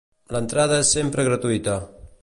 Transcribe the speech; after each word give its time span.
L'entrada 0.35 0.79
és 0.85 0.95
sempre 0.99 1.27
gratuïta. 1.29 1.79